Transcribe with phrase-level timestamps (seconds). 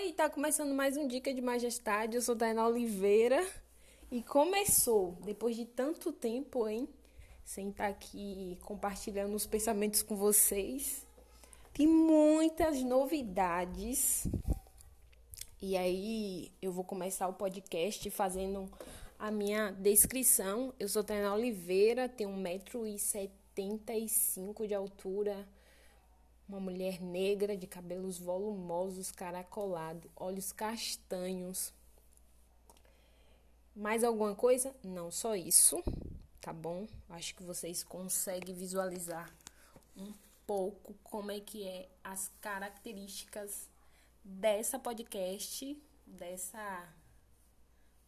[0.00, 2.14] Oi, tá começando mais um Dica de Majestade.
[2.14, 3.44] Eu sou Tainá Oliveira
[4.12, 6.88] e começou depois de tanto tempo, hein?
[7.44, 11.04] Sem estar tá aqui compartilhando os pensamentos com vocês.
[11.74, 14.28] Tem muitas novidades.
[15.60, 18.70] E aí eu vou começar o podcast fazendo
[19.18, 20.72] a minha descrição.
[20.78, 25.44] Eu sou Tainá Oliveira, tenho 1,75m de altura
[26.48, 31.74] uma mulher negra de cabelos volumosos, caracolado, olhos castanhos.
[33.76, 34.74] Mais alguma coisa?
[34.82, 35.82] Não, só isso,
[36.40, 36.88] tá bom?
[37.10, 39.32] Acho que vocês conseguem visualizar
[39.96, 40.12] um
[40.46, 43.68] pouco como é que é as características
[44.24, 46.88] dessa podcast, dessa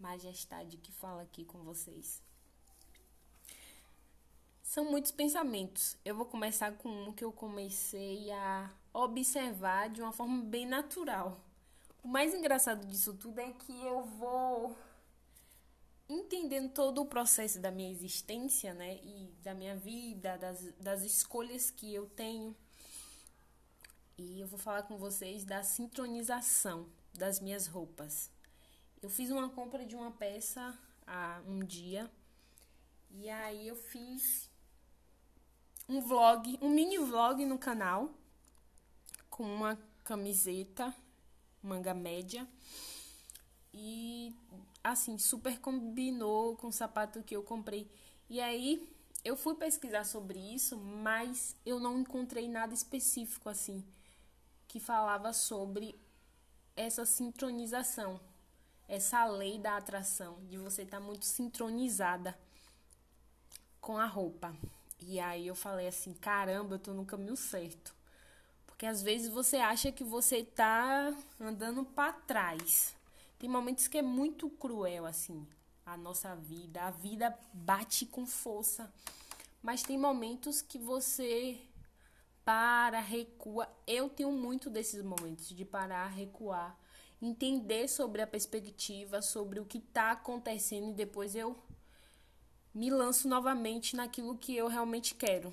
[0.00, 2.22] majestade que fala aqui com vocês.
[4.72, 5.98] São muitos pensamentos.
[6.02, 11.38] Eu vou começar com um que eu comecei a observar de uma forma bem natural.
[12.02, 14.74] O mais engraçado disso tudo é que eu vou
[16.08, 18.94] entendendo todo o processo da minha existência, né?
[19.02, 22.56] E da minha vida, das, das escolhas que eu tenho.
[24.16, 28.30] E eu vou falar com vocês da sincronização das minhas roupas.
[29.02, 30.74] Eu fiz uma compra de uma peça
[31.06, 32.10] há um dia.
[33.10, 34.50] E aí eu fiz
[35.88, 38.10] um vlog, um mini vlog no canal
[39.28, 40.94] com uma camiseta
[41.62, 42.46] manga média
[43.72, 44.34] e
[44.82, 47.90] assim super combinou com o sapato que eu comprei.
[48.28, 48.88] E aí
[49.24, 53.84] eu fui pesquisar sobre isso, mas eu não encontrei nada específico assim
[54.66, 55.94] que falava sobre
[56.74, 58.18] essa sincronização,
[58.88, 62.36] essa lei da atração, de você estar tá muito sincronizada
[63.80, 64.56] com a roupa.
[65.06, 67.94] E aí eu falei assim: caramba, eu tô no caminho certo.
[68.66, 72.94] Porque às vezes você acha que você tá andando para trás.
[73.38, 75.46] Tem momentos que é muito cruel assim,
[75.84, 78.92] a nossa vida, a vida bate com força.
[79.62, 81.60] Mas tem momentos que você
[82.44, 83.68] para, recua.
[83.86, 86.76] Eu tenho muito desses momentos de parar, recuar,
[87.20, 91.56] entender sobre a perspectiva, sobre o que está acontecendo e depois eu
[92.74, 95.52] me lanço novamente naquilo que eu realmente quero.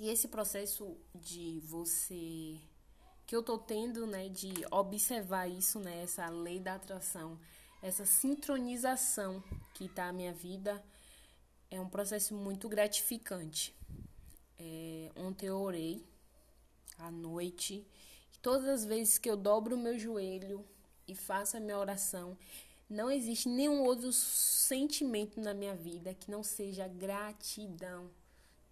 [0.00, 2.56] E esse processo de você
[3.26, 7.38] que eu tô tendo, né, de observar isso, né, essa lei da atração,
[7.82, 9.42] essa sincronização
[9.74, 10.82] que tá a minha vida,
[11.70, 13.74] é um processo muito gratificante.
[14.58, 16.02] É, ontem eu orei
[16.98, 17.86] à noite,
[18.34, 20.64] e todas as vezes que eu dobro o meu joelho
[21.06, 22.36] e faço a minha oração,
[22.88, 28.10] não existe nenhum outro sentimento na minha vida que não seja gratidão.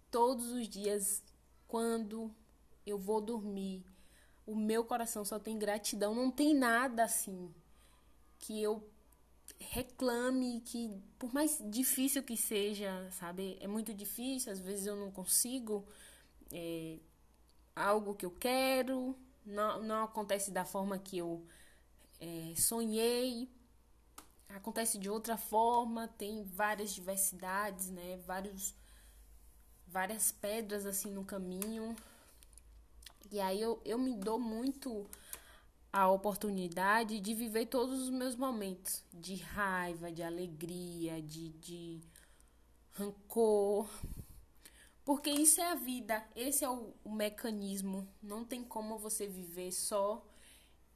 [0.09, 1.23] Todos os dias,
[1.67, 2.33] quando
[2.85, 3.83] eu vou dormir,
[4.45, 6.15] o meu coração só tem gratidão.
[6.15, 7.53] Não tem nada assim
[8.39, 8.83] que eu
[9.59, 13.57] reclame, que por mais difícil que seja, sabe?
[13.59, 15.85] É muito difícil, às vezes eu não consigo
[16.51, 16.97] é,
[17.75, 21.45] algo que eu quero, não, não acontece da forma que eu
[22.19, 23.49] é, sonhei,
[24.49, 28.17] acontece de outra forma, tem várias diversidades, né?
[28.25, 28.75] Vários,
[29.87, 31.95] várias pedras assim no caminho.
[33.31, 35.05] E aí eu, eu me dou muito
[35.91, 42.01] a oportunidade de viver todos os meus momentos de raiva, de alegria, de, de
[42.91, 43.89] rancor.
[45.03, 48.07] Porque isso é a vida, esse é o, o mecanismo.
[48.21, 50.26] Não tem como você viver só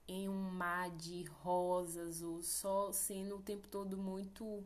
[0.08, 4.66] em um mar de rosas ou só sendo o tempo todo muito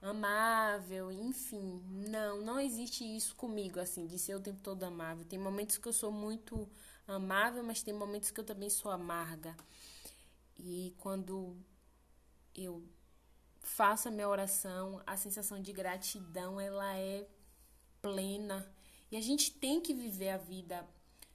[0.00, 1.82] amável, enfim.
[2.08, 5.24] Não, não existe isso comigo, assim, de ser o tempo todo amável.
[5.24, 6.68] Tem momentos que eu sou muito
[7.08, 9.56] amável, mas tem momentos que eu também sou amarga.
[10.58, 11.56] E quando
[12.54, 12.82] eu
[13.60, 17.26] faço a minha oração, a sensação de gratidão, ela é
[18.00, 18.70] plena.
[19.10, 20.86] E a gente tem que viver a vida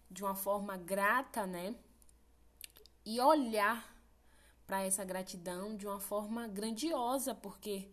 [0.09, 1.75] de uma forma grata, né?
[3.05, 3.95] E olhar
[4.67, 7.89] para essa gratidão de uma forma grandiosa, porque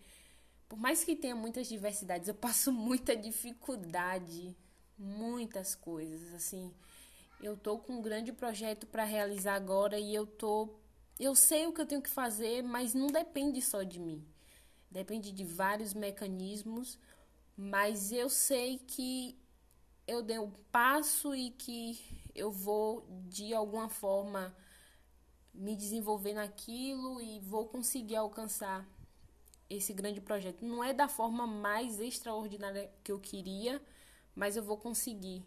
[0.69, 4.57] por mais que tenha muitas diversidades, eu passo muita dificuldade,
[4.99, 6.73] muitas coisas, assim.
[7.41, 10.75] Eu tô com um grande projeto para realizar agora e eu tô
[11.19, 14.23] eu sei o que eu tenho que fazer, mas não depende só de mim.
[14.91, 16.99] Depende de vários mecanismos,
[17.57, 19.39] mas eu sei que
[20.07, 21.99] eu dei um passo e que
[22.35, 24.55] eu vou de alguma forma
[25.57, 28.87] me desenvolver naquilo e vou conseguir alcançar
[29.69, 30.65] esse grande projeto.
[30.65, 33.83] Não é da forma mais extraordinária que eu queria,
[34.35, 35.45] mas eu vou conseguir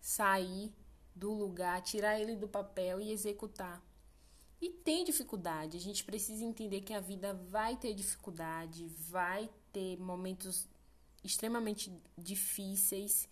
[0.00, 0.72] sair
[1.14, 3.82] do lugar, tirar ele do papel e executar.
[4.60, 5.76] E tem dificuldade.
[5.76, 10.68] A gente precisa entender que a vida vai ter dificuldade, vai ter momentos
[11.24, 13.28] extremamente difíceis.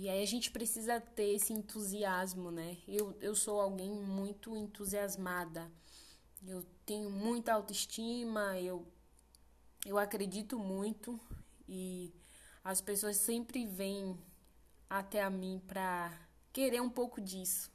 [0.00, 2.76] E aí a gente precisa ter esse entusiasmo, né?
[2.86, 5.68] Eu, eu sou alguém muito entusiasmada.
[6.46, 8.86] Eu tenho muita autoestima, eu,
[9.84, 11.18] eu acredito muito
[11.68, 12.14] e
[12.62, 14.16] as pessoas sempre vêm
[14.88, 16.16] até a mim para
[16.52, 17.68] querer um pouco disso.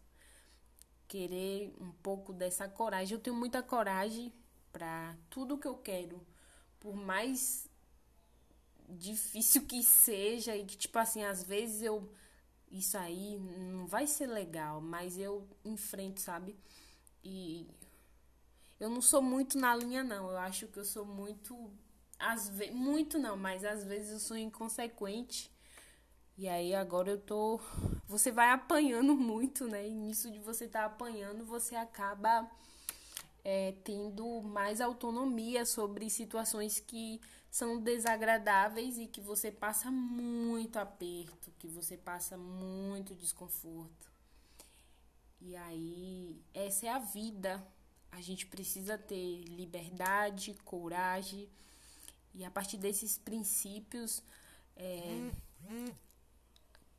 [1.09, 3.15] Querer um pouco dessa coragem.
[3.17, 4.31] Eu tenho muita coragem
[4.71, 6.25] para tudo que eu quero.
[6.79, 7.69] Por mais
[8.89, 12.09] difícil que seja e que tipo assim, às vezes eu
[12.71, 16.57] isso aí não vai ser legal, mas eu enfrento, sabe?
[17.23, 17.67] E
[18.79, 20.31] eu não sou muito na linha não.
[20.31, 21.71] Eu acho que eu sou muito
[22.19, 25.51] às vezes, muito não, mas às vezes eu sou inconsequente.
[26.37, 27.59] E aí agora eu tô
[28.07, 29.87] você vai apanhando muito, né?
[29.87, 32.49] E nisso de você tá apanhando, você acaba
[33.43, 37.21] é, tendo mais autonomia sobre situações que
[37.53, 44.11] são desagradáveis e que você passa muito aperto, que você passa muito desconforto.
[45.39, 47.63] E aí, essa é a vida.
[48.11, 51.47] A gente precisa ter liberdade, coragem,
[52.33, 54.23] e a partir desses princípios,
[54.75, 55.29] é,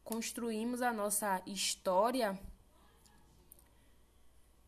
[0.04, 2.40] construímos a nossa história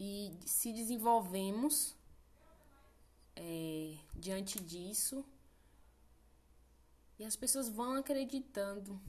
[0.01, 1.95] e se desenvolvemos
[3.37, 5.25] é, diante disso
[7.19, 9.01] e as pessoas vão acreditando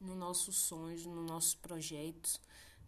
[0.00, 2.40] nos nossos sonhos, nos nossos projetos,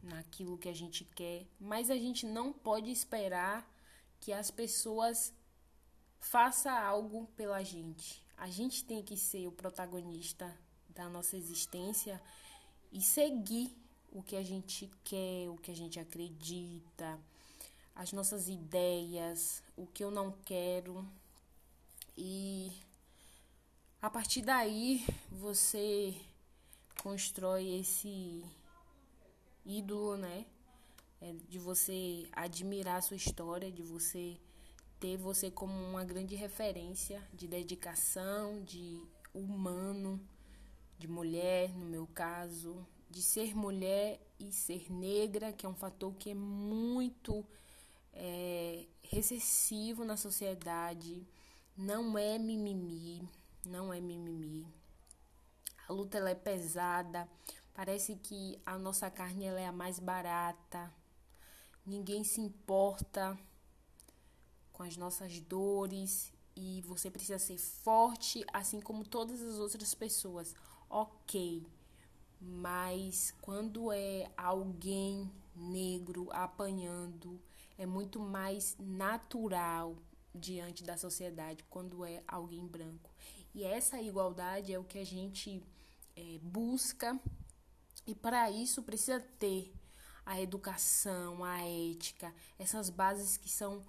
[0.03, 3.69] naquilo que a gente quer, mas a gente não pode esperar
[4.21, 5.33] que as pessoas
[6.19, 8.25] façam algo pela gente.
[8.37, 10.57] A gente tem que ser o protagonista
[10.91, 12.21] da nossa existência
[12.93, 13.77] e seguir
[14.13, 17.19] o que a gente quer, o que a gente acredita,
[17.95, 21.07] as nossas ideias, o que eu não quero.
[22.17, 22.73] E
[24.07, 26.15] a partir daí, você
[27.03, 28.45] constrói esse
[29.65, 30.47] ídolo, né?
[31.21, 34.39] É de você admirar a sua história, de você
[35.01, 39.03] ter você como uma grande referência de dedicação, de
[39.35, 40.25] humano,
[40.97, 46.15] de mulher, no meu caso, de ser mulher e ser negra, que é um fator
[46.15, 47.45] que é muito
[48.13, 51.27] é, recessivo na sociedade,
[51.77, 53.29] não é mimimi,
[53.67, 54.67] não é mimimi.
[55.89, 57.29] A luta ela é pesada,
[57.75, 60.93] parece que a nossa carne ela é a mais barata.
[61.85, 63.39] Ninguém se importa
[64.73, 70.55] com as nossas dores e você precisa ser forte, assim como todas as outras pessoas.
[70.89, 71.67] OK.
[72.41, 77.41] Mas quando é alguém negro apanhando,
[77.79, 79.97] é muito mais natural
[80.35, 83.11] diante da sociedade quando é alguém branco.
[83.57, 85.63] E essa igualdade é o que a gente
[86.15, 87.19] é, busca,
[88.07, 89.73] e para isso precisa ter
[90.27, 93.83] a educação, a ética, essas bases que são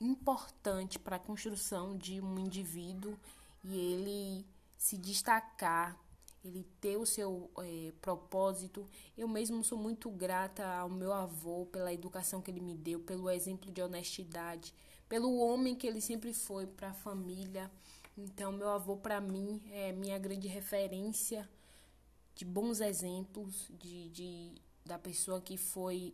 [0.00, 3.18] importantes para a construção de um indivíduo
[3.64, 5.98] e ele se destacar,
[6.44, 8.88] ele ter o seu é, propósito.
[9.16, 13.28] Eu mesmo sou muito grata ao meu avô pela educação que ele me deu, pelo
[13.28, 14.72] exemplo de honestidade,
[15.08, 17.68] pelo homem que ele sempre foi para a família.
[18.20, 21.48] Então, meu avô, para mim, é minha grande referência
[22.34, 26.12] de bons exemplos de, de da pessoa que foi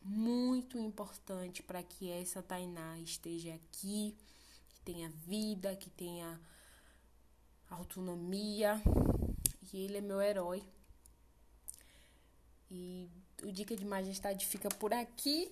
[0.00, 4.16] muito importante para que essa Tainá esteja aqui,
[4.68, 6.40] que tenha vida, que tenha
[7.68, 8.80] autonomia.
[9.72, 10.62] E ele é meu herói.
[12.70, 13.10] E
[13.42, 15.50] o Dica de Majestade fica por aqui.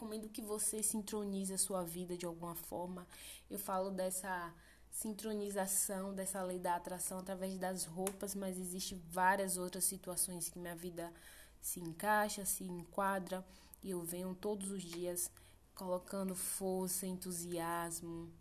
[0.00, 3.06] Recomendo que você sintonize a sua vida de alguma forma.
[3.50, 4.50] Eu falo dessa
[4.90, 10.74] sincronização dessa lei da atração através das roupas, mas existe várias outras situações que minha
[10.74, 11.12] vida
[11.60, 13.44] se encaixa, se enquadra
[13.82, 15.30] e eu venho todos os dias
[15.74, 18.32] colocando força, entusiasmo,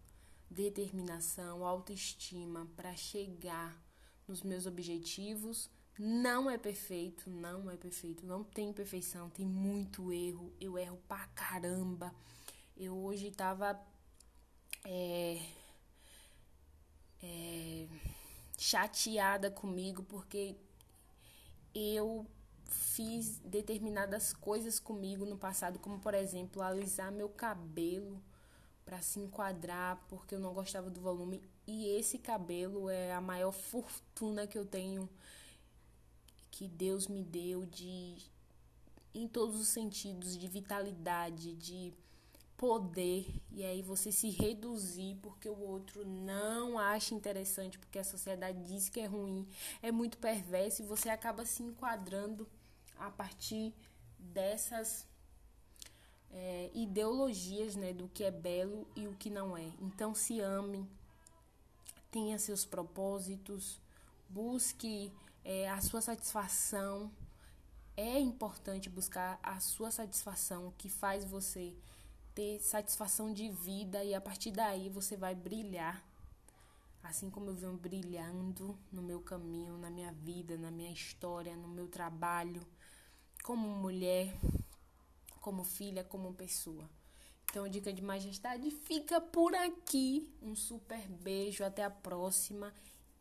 [0.49, 3.77] determinação, autoestima para chegar
[4.25, 5.69] nos meus objetivos.
[6.01, 10.49] Não é perfeito, não é perfeito, não tem perfeição, tem muito erro.
[10.59, 12.15] Eu erro pra caramba.
[12.77, 13.77] Eu hoje tava
[14.85, 15.41] é,
[17.21, 17.85] é,
[18.57, 20.55] chateada comigo porque
[21.75, 22.25] eu
[22.63, 28.23] fiz determinadas coisas comigo no passado, como por exemplo, alisar meu cabelo
[28.85, 31.43] para se enquadrar, porque eu não gostava do volume.
[31.67, 35.09] E esse cabelo é a maior fortuna que eu tenho
[36.51, 38.17] que Deus me deu de
[39.13, 41.93] em todos os sentidos, de vitalidade, de
[42.59, 48.61] poder e aí você se reduzir porque o outro não acha interessante, porque a sociedade
[48.63, 49.47] diz que é ruim,
[49.81, 52.45] é muito perverso e você acaba se enquadrando
[52.97, 53.73] a partir
[54.19, 55.07] dessas
[56.31, 59.71] é, ideologias né, do que é belo e o que não é.
[59.79, 60.85] Então se ame,
[62.11, 63.79] tenha seus propósitos,
[64.27, 65.13] busque
[65.49, 67.11] é, a sua satisfação.
[67.97, 71.75] É importante buscar a sua satisfação, que faz você
[72.35, 76.05] ter satisfação de vida e a partir daí você vai brilhar.
[77.01, 81.67] Assim como eu venho brilhando no meu caminho, na minha vida, na minha história, no
[81.67, 82.61] meu trabalho,
[83.43, 84.31] como mulher,
[85.41, 86.87] como filha, como pessoa.
[87.45, 90.31] Então, Dica de Majestade fica por aqui.
[90.43, 92.71] Um super beijo, até a próxima.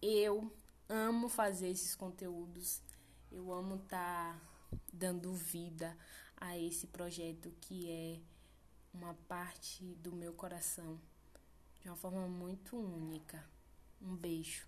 [0.03, 0.53] Eu
[0.89, 2.83] amo fazer esses conteúdos.
[3.31, 5.97] Eu amo estar tá dando vida
[6.37, 8.21] a esse projeto que é
[8.93, 11.01] uma parte do meu coração
[11.81, 13.45] de uma forma muito única.
[14.01, 14.68] Um beijo.